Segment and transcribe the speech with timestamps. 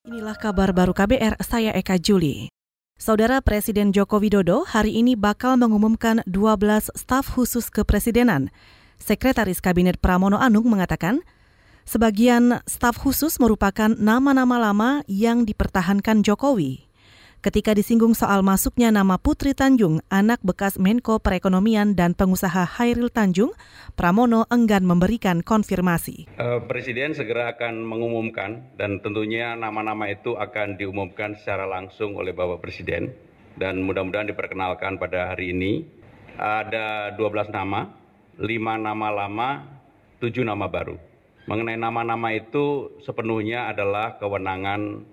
[0.00, 2.48] Inilah kabar baru KBR, saya Eka Juli.
[2.96, 8.48] Saudara Presiden Joko Widodo hari ini bakal mengumumkan 12 staf khusus kepresidenan.
[8.96, 11.20] Sekretaris Kabinet Pramono Anung mengatakan,
[11.84, 16.89] sebagian staf khusus merupakan nama-nama lama yang dipertahankan Jokowi.
[17.40, 23.56] Ketika disinggung soal masuknya nama Putri Tanjung, anak bekas Menko Perekonomian dan pengusaha Hairil Tanjung,
[23.96, 26.28] Pramono enggan memberikan konfirmasi.
[26.36, 32.60] Uh, Presiden segera akan mengumumkan dan tentunya nama-nama itu akan diumumkan secara langsung oleh Bapak
[32.60, 33.08] Presiden
[33.56, 35.88] dan mudah-mudahan diperkenalkan pada hari ini.
[36.36, 37.88] Ada 12 nama,
[38.36, 38.44] 5
[38.84, 39.64] nama lama,
[40.20, 41.00] 7 nama baru.
[41.48, 45.08] Mengenai nama-nama itu sepenuhnya adalah kewenangan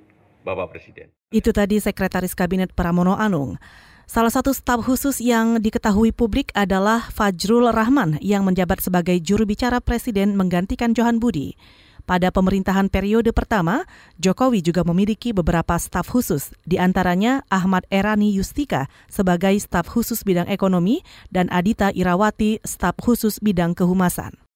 [0.46, 1.14] Bapak Presiden.
[1.34, 3.60] Itu tadi Sekretaris Kabinet Pramono Anung.
[4.08, 9.84] Salah satu staf khusus yang diketahui publik adalah Fajrul Rahman yang menjabat sebagai juru bicara
[9.84, 11.60] Presiden menggantikan Johan Budi.
[12.08, 13.84] Pada pemerintahan periode pertama,
[14.16, 20.48] Jokowi juga memiliki beberapa staf khusus, di antaranya Ahmad Erani Yustika sebagai staf khusus bidang
[20.48, 21.04] ekonomi
[21.36, 24.47] dan Adita Irawati staf khusus bidang kehumasan.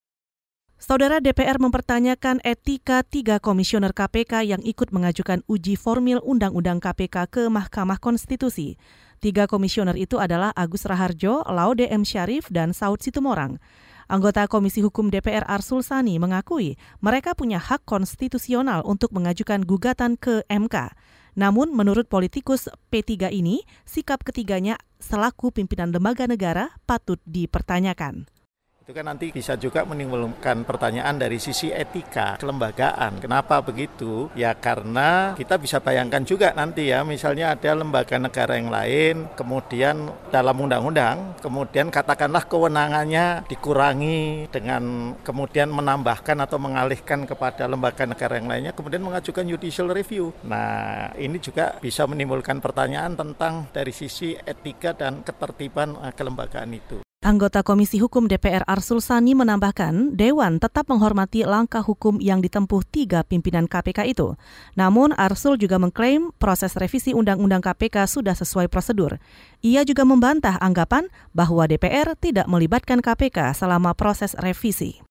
[0.82, 7.44] Saudara DPR mempertanyakan etika tiga komisioner KPK yang ikut mengajukan uji formil Undang-Undang KPK ke
[7.54, 8.82] Mahkamah Konstitusi.
[9.22, 12.02] Tiga komisioner itu adalah Agus Raharjo, Laude M.
[12.02, 13.62] Syarif, dan Saud Situmorang.
[14.10, 20.42] Anggota Komisi Hukum DPR Arsul Sani mengakui mereka punya hak konstitusional untuk mengajukan gugatan ke
[20.50, 20.98] MK.
[21.38, 28.41] Namun menurut politikus P3 ini, sikap ketiganya selaku pimpinan lembaga negara patut dipertanyakan.
[28.82, 33.22] Itu kan nanti bisa juga menimbulkan pertanyaan dari sisi etika kelembagaan.
[33.22, 34.34] Kenapa begitu?
[34.34, 40.10] Ya karena kita bisa bayangkan juga nanti ya, misalnya ada lembaga negara yang lain, kemudian
[40.34, 48.50] dalam undang-undang, kemudian katakanlah kewenangannya dikurangi dengan kemudian menambahkan atau mengalihkan kepada lembaga negara yang
[48.50, 50.34] lainnya, kemudian mengajukan judicial review.
[50.42, 57.06] Nah, ini juga bisa menimbulkan pertanyaan tentang dari sisi etika dan ketertiban eh, kelembagaan itu.
[57.22, 63.22] Anggota Komisi Hukum DPR Arsul Sani menambahkan, Dewan tetap menghormati langkah hukum yang ditempuh tiga
[63.22, 64.34] pimpinan KPK itu.
[64.74, 69.22] Namun, Arsul juga mengklaim proses revisi Undang-Undang KPK sudah sesuai prosedur.
[69.62, 75.06] Ia juga membantah anggapan bahwa DPR tidak melibatkan KPK selama proses revisi.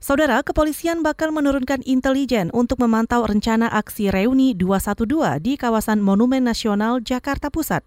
[0.00, 5.04] Saudara, kepolisian bakal menurunkan intelijen untuk memantau rencana aksi reuni 212
[5.36, 7.84] di kawasan Monumen Nasional Jakarta Pusat.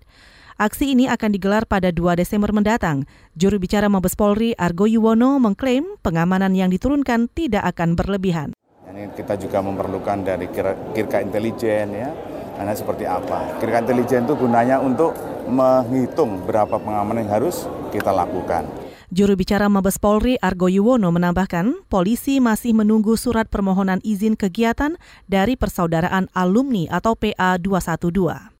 [0.59, 3.07] Aksi ini akan digelar pada 2 Desember mendatang.
[3.39, 8.51] Juru bicara Mabes Polri Argo Yuwono mengklaim pengamanan yang diturunkan tidak akan berlebihan.
[8.91, 10.51] Ini kita juga memerlukan dari
[10.91, 12.11] kirka intelijen ya,
[12.59, 13.55] karena seperti apa.
[13.63, 15.15] Kirka intelijen itu gunanya untuk
[15.47, 18.67] menghitung berapa pengamanan yang harus kita lakukan.
[19.11, 25.55] Juru bicara Mabes Polri Argo Yuwono menambahkan, polisi masih menunggu surat permohonan izin kegiatan dari
[25.55, 28.50] Persaudaraan Alumni atau PA 212.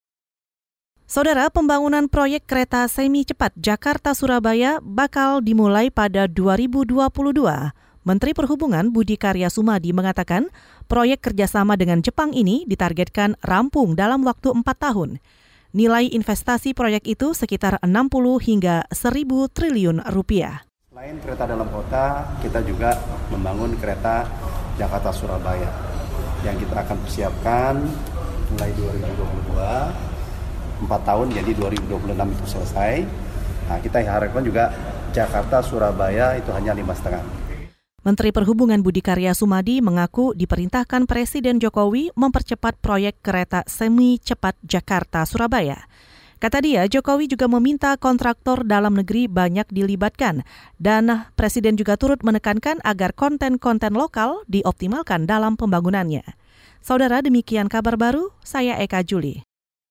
[1.12, 7.04] Saudara, pembangunan proyek kereta semi cepat Jakarta-Surabaya bakal dimulai pada 2022.
[8.08, 10.48] Menteri Perhubungan Budi Karya Sumadi mengatakan
[10.88, 15.20] proyek kerjasama dengan Jepang ini ditargetkan rampung dalam waktu 4 tahun.
[15.76, 17.92] Nilai investasi proyek itu sekitar 60
[18.48, 20.64] hingga 1000 triliun rupiah.
[20.96, 22.96] Selain kereta dalam kota, kita juga
[23.28, 24.32] membangun kereta
[24.80, 25.76] Jakarta-Surabaya
[26.48, 27.84] yang kita akan persiapkan
[28.56, 30.11] mulai 2022
[30.82, 32.94] 4 tahun jadi 2026 itu selesai.
[33.70, 34.74] Nah, kita harapkan juga
[35.14, 37.22] Jakarta Surabaya itu hanya lima setengah.
[38.02, 45.22] Menteri Perhubungan Budi Karya Sumadi mengaku diperintahkan Presiden Jokowi mempercepat proyek kereta semi cepat Jakarta
[45.22, 45.86] Surabaya.
[46.42, 50.42] Kata dia, Jokowi juga meminta kontraktor dalam negeri banyak dilibatkan
[50.82, 56.26] dan Presiden juga turut menekankan agar konten-konten lokal dioptimalkan dalam pembangunannya.
[56.82, 59.46] Saudara, demikian kabar baru, saya Eka Juli.